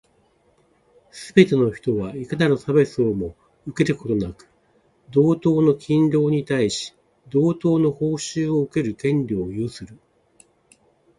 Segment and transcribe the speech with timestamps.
[1.11, 3.35] すべて人は、いかなる差別をも
[3.67, 4.49] 受けることなく、
[5.11, 6.95] 同等の勤労に対し、
[7.29, 9.99] 同等の報酬を受ける権利を有する。